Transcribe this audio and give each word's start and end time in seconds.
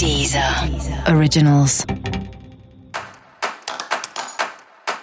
Deezer 0.00 0.42
Originals. 1.14 1.84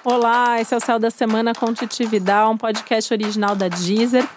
Olá, 0.04 0.60
esse 0.60 0.74
é 0.74 0.78
o 0.78 0.80
Céu 0.80 0.98
da 0.98 1.12
Semana 1.12 1.54
com 1.54 1.72
Titi 1.72 2.04
Vidal, 2.08 2.54
um 2.54 2.58
podcast 2.58 3.14
original 3.14 3.56
da 3.56 3.68
Deezer. 3.68 4.28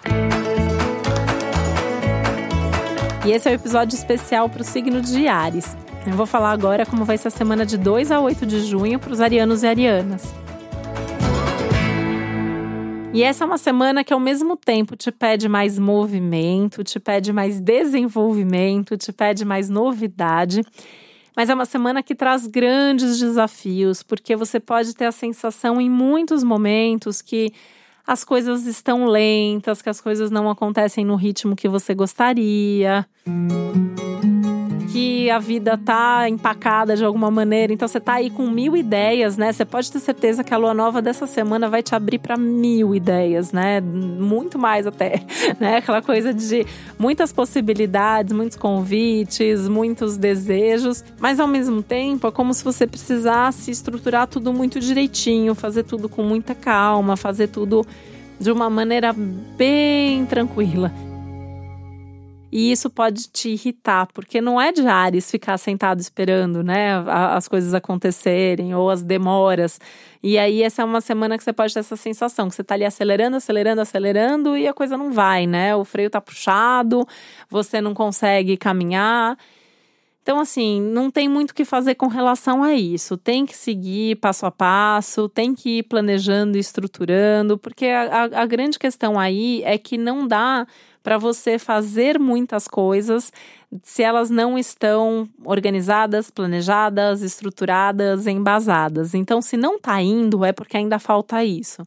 E 3.24 3.32
esse 3.32 3.48
é 3.48 3.52
o 3.52 3.54
um 3.54 3.56
episódio 3.56 3.96
especial 3.96 4.50
para 4.50 4.60
o 4.60 4.64
signo 4.64 5.00
de 5.00 5.26
Ares. 5.28 5.74
Eu 6.06 6.12
vou 6.12 6.26
falar 6.26 6.50
agora 6.50 6.84
como 6.84 7.06
vai 7.06 7.16
ser 7.16 7.28
a 7.28 7.30
semana 7.30 7.64
de 7.64 7.78
2 7.78 8.12
a 8.12 8.20
8 8.20 8.44
de 8.44 8.60
junho 8.66 8.98
para 8.98 9.14
os 9.14 9.20
arianos 9.22 9.62
e 9.62 9.66
arianas. 9.66 10.39
E 13.12 13.24
essa 13.24 13.42
é 13.42 13.46
uma 13.46 13.58
semana 13.58 14.04
que 14.04 14.14
ao 14.14 14.20
mesmo 14.20 14.56
tempo 14.56 14.94
te 14.94 15.10
pede 15.10 15.48
mais 15.48 15.78
movimento, 15.78 16.84
te 16.84 17.00
pede 17.00 17.32
mais 17.32 17.60
desenvolvimento, 17.60 18.96
te 18.96 19.12
pede 19.12 19.44
mais 19.44 19.68
novidade. 19.68 20.62
Mas 21.36 21.50
é 21.50 21.54
uma 21.54 21.66
semana 21.66 22.04
que 22.04 22.14
traz 22.14 22.46
grandes 22.46 23.18
desafios, 23.18 24.02
porque 24.02 24.36
você 24.36 24.60
pode 24.60 24.94
ter 24.94 25.06
a 25.06 25.12
sensação 25.12 25.80
em 25.80 25.90
muitos 25.90 26.44
momentos 26.44 27.20
que 27.20 27.52
as 28.06 28.22
coisas 28.22 28.66
estão 28.66 29.06
lentas, 29.06 29.82
que 29.82 29.88
as 29.88 30.00
coisas 30.00 30.30
não 30.30 30.48
acontecem 30.48 31.04
no 31.04 31.16
ritmo 31.16 31.56
que 31.56 31.68
você 31.68 31.94
gostaria 31.94 33.04
que 34.90 35.30
a 35.30 35.38
vida 35.38 35.78
tá 35.78 36.28
empacada 36.28 36.96
de 36.96 37.04
alguma 37.04 37.30
maneira. 37.30 37.72
Então 37.72 37.86
você 37.86 38.00
tá 38.00 38.14
aí 38.14 38.28
com 38.28 38.50
mil 38.50 38.76
ideias, 38.76 39.36
né? 39.36 39.52
Você 39.52 39.64
pode 39.64 39.90
ter 39.90 40.00
certeza 40.00 40.42
que 40.42 40.52
a 40.52 40.56
lua 40.56 40.74
nova 40.74 41.00
dessa 41.00 41.26
semana 41.26 41.68
vai 41.68 41.82
te 41.82 41.94
abrir 41.94 42.18
para 42.18 42.36
mil 42.36 42.94
ideias, 42.94 43.52
né? 43.52 43.80
Muito 43.80 44.58
mais 44.58 44.86
até, 44.86 45.22
né? 45.60 45.76
Aquela 45.76 46.02
coisa 46.02 46.34
de 46.34 46.66
muitas 46.98 47.32
possibilidades, 47.32 48.32
muitos 48.32 48.56
convites, 48.56 49.68
muitos 49.68 50.16
desejos, 50.16 51.04
mas 51.18 51.38
ao 51.38 51.46
mesmo 51.46 51.82
tempo 51.82 52.26
é 52.26 52.30
como 52.32 52.52
se 52.52 52.64
você 52.64 52.86
precisasse 52.86 53.70
estruturar 53.70 54.26
tudo 54.26 54.52
muito 54.52 54.80
direitinho, 54.80 55.54
fazer 55.54 55.84
tudo 55.84 56.08
com 56.08 56.22
muita 56.22 56.54
calma, 56.54 57.16
fazer 57.16 57.48
tudo 57.48 57.86
de 58.40 58.50
uma 58.50 58.68
maneira 58.68 59.12
bem 59.12 60.26
tranquila. 60.26 60.92
E 62.52 62.72
isso 62.72 62.90
pode 62.90 63.28
te 63.28 63.50
irritar, 63.50 64.06
porque 64.12 64.40
não 64.40 64.60
é 64.60 64.72
de 64.72 64.86
Ares 64.86 65.30
ficar 65.30 65.56
sentado 65.56 66.00
esperando, 66.00 66.62
né, 66.64 66.94
as 67.06 67.46
coisas 67.46 67.74
acontecerem 67.74 68.74
ou 68.74 68.90
as 68.90 69.02
demoras. 69.02 69.78
E 70.22 70.36
aí 70.36 70.62
essa 70.62 70.82
é 70.82 70.84
uma 70.84 71.00
semana 71.00 71.38
que 71.38 71.44
você 71.44 71.52
pode 71.52 71.72
ter 71.72 71.80
essa 71.80 71.96
sensação, 71.96 72.48
que 72.48 72.54
você 72.54 72.64
tá 72.64 72.74
ali 72.74 72.84
acelerando, 72.84 73.36
acelerando, 73.36 73.80
acelerando 73.80 74.56
e 74.56 74.66
a 74.66 74.74
coisa 74.74 74.96
não 74.96 75.12
vai, 75.12 75.46
né? 75.46 75.76
O 75.76 75.84
freio 75.84 76.10
tá 76.10 76.20
puxado, 76.20 77.06
você 77.48 77.80
não 77.80 77.94
consegue 77.94 78.56
caminhar. 78.56 79.38
Então, 80.22 80.38
assim, 80.38 80.80
não 80.80 81.10
tem 81.10 81.28
muito 81.28 81.50
o 81.50 81.54
que 81.54 81.64
fazer 81.64 81.94
com 81.94 82.06
relação 82.06 82.62
a 82.62 82.74
isso. 82.74 83.16
Tem 83.16 83.46
que 83.46 83.56
seguir 83.56 84.16
passo 84.16 84.44
a 84.44 84.50
passo, 84.50 85.28
tem 85.28 85.54
que 85.54 85.78
ir 85.78 85.82
planejando 85.84 86.56
e 86.56 86.60
estruturando, 86.60 87.56
porque 87.56 87.86
a, 87.86 88.02
a, 88.02 88.42
a 88.42 88.46
grande 88.46 88.78
questão 88.78 89.18
aí 89.18 89.62
é 89.64 89.78
que 89.78 89.96
não 89.96 90.28
dá 90.28 90.66
para 91.02 91.16
você 91.16 91.58
fazer 91.58 92.18
muitas 92.18 92.68
coisas 92.68 93.32
se 93.82 94.02
elas 94.02 94.28
não 94.28 94.58
estão 94.58 95.28
organizadas, 95.44 96.30
planejadas, 96.30 97.22
estruturadas, 97.22 98.26
embasadas. 98.26 99.14
Então, 99.14 99.40
se 99.40 99.56
não 99.56 99.76
está 99.76 100.02
indo, 100.02 100.44
é 100.44 100.52
porque 100.52 100.76
ainda 100.76 100.98
falta 100.98 101.42
isso. 101.42 101.82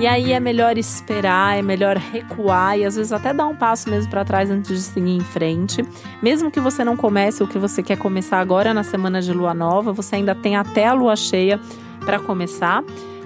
E 0.00 0.06
aí 0.06 0.32
é 0.32 0.40
melhor 0.40 0.76
esperar, 0.76 1.56
é 1.56 1.62
melhor 1.62 1.96
recuar 1.96 2.78
e 2.78 2.84
às 2.84 2.96
vezes 2.96 3.12
até 3.12 3.32
dar 3.32 3.46
um 3.46 3.54
passo 3.54 3.88
mesmo 3.88 4.10
para 4.10 4.24
trás 4.24 4.50
antes 4.50 4.70
de 4.70 4.82
seguir 4.82 5.16
em 5.16 5.20
frente. 5.20 5.84
Mesmo 6.20 6.50
que 6.50 6.60
você 6.60 6.84
não 6.84 6.96
comece 6.96 7.42
o 7.42 7.46
que 7.46 7.58
você 7.58 7.82
quer 7.82 7.96
começar 7.96 8.40
agora 8.40 8.74
na 8.74 8.82
semana 8.82 9.22
de 9.22 9.32
lua 9.32 9.54
nova, 9.54 9.92
você 9.92 10.16
ainda 10.16 10.34
tem 10.34 10.56
até 10.56 10.86
a 10.86 10.92
lua 10.92 11.14
cheia 11.14 11.60
para 12.04 12.18
começar 12.18 12.82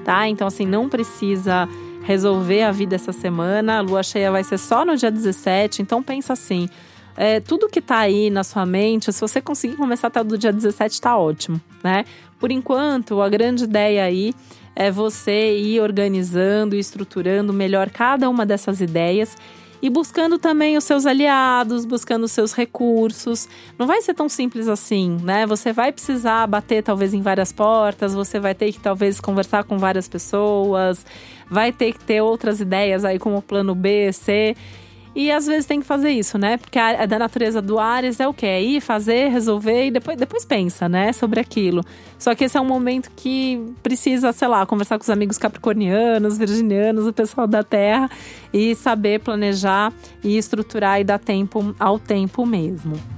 tá? 0.08 0.26
Então, 0.26 0.46
assim, 0.46 0.64
não 0.64 0.88
precisa 0.88 1.68
resolver 2.02 2.62
a 2.62 2.72
vida 2.72 2.94
essa 2.94 3.12
semana. 3.12 3.76
A 3.76 3.80
lua 3.82 4.02
cheia 4.02 4.32
vai 4.32 4.42
ser 4.42 4.56
só 4.56 4.82
no 4.82 4.96
dia 4.96 5.10
17. 5.10 5.82
Então, 5.82 6.02
pensa 6.02 6.32
assim: 6.32 6.66
é, 7.14 7.40
tudo 7.40 7.68
que 7.68 7.82
tá 7.82 7.98
aí 7.98 8.30
na 8.30 8.42
sua 8.42 8.64
mente, 8.64 9.12
se 9.12 9.20
você 9.20 9.38
conseguir 9.42 9.76
começar 9.76 10.06
até 10.06 10.24
do 10.24 10.38
dia 10.38 10.50
17, 10.50 10.98
tá 10.98 11.18
ótimo, 11.18 11.60
né? 11.84 12.06
Por 12.40 12.50
enquanto, 12.50 13.20
a 13.20 13.28
grande 13.28 13.64
ideia 13.64 14.02
aí 14.02 14.32
é 14.78 14.92
você 14.92 15.58
ir 15.58 15.80
organizando 15.80 16.76
e 16.76 16.78
estruturando 16.78 17.52
melhor 17.52 17.90
cada 17.90 18.30
uma 18.30 18.46
dessas 18.46 18.80
ideias 18.80 19.36
e 19.82 19.90
buscando 19.90 20.38
também 20.38 20.76
os 20.76 20.84
seus 20.84 21.04
aliados, 21.04 21.84
buscando 21.84 22.22
os 22.22 22.30
seus 22.30 22.52
recursos. 22.52 23.48
Não 23.76 23.88
vai 23.88 24.00
ser 24.02 24.14
tão 24.14 24.28
simples 24.28 24.68
assim, 24.68 25.18
né? 25.20 25.44
Você 25.46 25.72
vai 25.72 25.90
precisar 25.90 26.46
bater 26.46 26.80
talvez 26.84 27.12
em 27.12 27.20
várias 27.20 27.50
portas, 27.50 28.14
você 28.14 28.38
vai 28.38 28.54
ter 28.54 28.72
que 28.72 28.78
talvez 28.78 29.20
conversar 29.20 29.64
com 29.64 29.78
várias 29.78 30.06
pessoas, 30.06 31.04
vai 31.50 31.72
ter 31.72 31.92
que 31.92 32.04
ter 32.04 32.20
outras 32.20 32.60
ideias 32.60 33.04
aí 33.04 33.18
como 33.18 33.42
plano 33.42 33.74
B, 33.74 34.12
C. 34.12 34.54
E 35.18 35.32
às 35.32 35.48
vezes 35.48 35.66
tem 35.66 35.80
que 35.80 35.86
fazer 35.86 36.10
isso, 36.10 36.38
né? 36.38 36.58
Porque 36.58 36.78
a, 36.78 37.02
a 37.02 37.04
da 37.04 37.18
natureza 37.18 37.60
do 37.60 37.76
Ares 37.76 38.20
é 38.20 38.28
o 38.28 38.32
quê? 38.32 38.46
É 38.46 38.62
ir, 38.62 38.80
fazer, 38.80 39.30
resolver 39.30 39.86
e 39.86 39.90
depois, 39.90 40.16
depois 40.16 40.44
pensa, 40.44 40.88
né? 40.88 41.12
Sobre 41.12 41.40
aquilo. 41.40 41.84
Só 42.16 42.36
que 42.36 42.44
esse 42.44 42.56
é 42.56 42.60
um 42.60 42.64
momento 42.64 43.10
que 43.16 43.60
precisa, 43.82 44.32
sei 44.32 44.46
lá, 44.46 44.64
conversar 44.64 44.96
com 44.96 45.02
os 45.02 45.10
amigos 45.10 45.36
capricornianos, 45.36 46.38
virginianos, 46.38 47.04
o 47.04 47.12
pessoal 47.12 47.48
da 47.48 47.64
Terra 47.64 48.08
e 48.54 48.76
saber 48.76 49.18
planejar 49.18 49.92
e 50.22 50.38
estruturar 50.38 51.00
e 51.00 51.04
dar 51.04 51.18
tempo 51.18 51.74
ao 51.80 51.98
tempo 51.98 52.46
mesmo. 52.46 53.17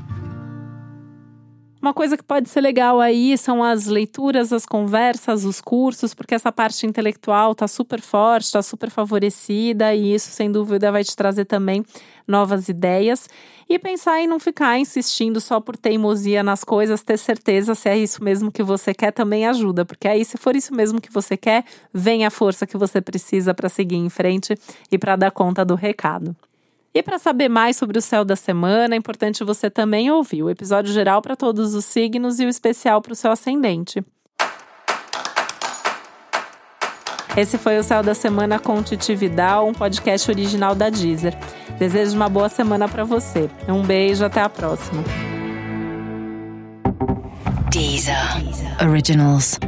Uma 1.81 1.95
coisa 1.95 2.15
que 2.15 2.23
pode 2.23 2.51
ser 2.51 2.61
legal 2.61 3.01
aí 3.01 3.39
são 3.39 3.65
as 3.65 3.87
leituras, 3.87 4.53
as 4.53 4.67
conversas, 4.67 5.47
os 5.47 5.63
cursos, 5.63 6.13
porque 6.13 6.35
essa 6.35 6.53
parte 6.53 6.87
intelectual 6.87 7.55
tá 7.55 7.67
super 7.67 8.03
forte, 8.03 8.53
tá 8.53 8.61
super 8.61 8.91
favorecida 8.91 9.95
e 9.95 10.13
isso, 10.15 10.31
sem 10.31 10.53
dúvida, 10.53 10.93
vai 10.93 11.03
te 11.03 11.17
trazer 11.17 11.47
também 11.47 11.83
novas 12.29 12.69
ideias. 12.69 13.31
E 13.67 13.79
pensar 13.79 14.21
em 14.21 14.27
não 14.27 14.39
ficar 14.39 14.79
insistindo 14.79 15.41
só 15.41 15.59
por 15.59 15.75
teimosia 15.75 16.43
nas 16.43 16.63
coisas, 16.65 17.03
ter 17.03 17.17
certeza 17.17 17.75
se 17.75 17.89
é 17.89 17.97
isso 17.97 18.23
mesmo 18.23 18.53
que 18.53 18.63
você 18.63 18.93
quer 18.93 19.11
também 19.11 19.47
ajuda, 19.47 19.83
porque 19.87 20.07
aí, 20.07 20.23
se 20.23 20.37
for 20.37 20.55
isso 20.55 20.75
mesmo 20.75 21.01
que 21.01 21.11
você 21.11 21.35
quer, 21.35 21.65
vem 21.95 22.27
a 22.27 22.31
força 22.31 22.67
que 22.67 22.77
você 22.77 23.01
precisa 23.01 23.55
para 23.55 23.71
seguir 23.71 23.97
em 23.97 24.11
frente 24.11 24.55
e 24.93 24.99
para 24.99 25.17
dar 25.17 25.31
conta 25.31 25.65
do 25.65 25.77
recado. 25.77 26.37
E 26.93 27.03
para 27.03 27.19
saber 27.19 27.49
mais 27.49 27.77
sobre 27.77 27.99
o 27.99 28.03
céu 28.03 28.25
da 28.25 28.35
semana, 28.35 28.95
é 28.95 28.99
importante 28.99 29.45
você 29.45 29.71
também 29.71 30.11
ouvir 30.11 30.43
o 30.43 30.51
episódio 30.51 30.93
geral 30.93 31.23
para 31.23 31.37
todos 31.37 31.75
os 31.75 31.85
signos 31.85 32.41
e 32.41 32.45
o 32.45 32.49
especial 32.49 33.01
para 33.01 33.13
o 33.13 33.17
seu 33.17 33.31
ascendente. 33.31 34.05
Esse 37.37 37.57
foi 37.57 37.79
o 37.79 37.83
Céu 37.85 38.03
da 38.03 38.13
Semana 38.13 38.59
com 38.59 38.83
Titi 38.83 39.15
Vidal, 39.15 39.69
um 39.69 39.73
podcast 39.73 40.29
original 40.29 40.75
da 40.75 40.91
Deezer. 40.91 41.33
Desejo 41.79 42.17
uma 42.17 42.29
boa 42.29 42.49
semana 42.49 42.89
para 42.89 43.05
você. 43.05 43.49
Um 43.69 43.83
beijo, 43.83 44.25
até 44.25 44.41
a 44.41 44.49
próxima. 44.49 45.05
Deezer. 47.71 48.17
Originals. 48.83 49.61